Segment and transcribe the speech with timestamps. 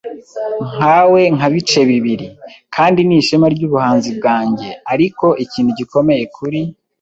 [0.75, 2.27] “Nkawe nka bice bibiri,
[2.75, 4.69] kandi ni ishema ryubuhanzi bwanjye.
[4.93, 6.59] Ariko ikintu gikomeye kuri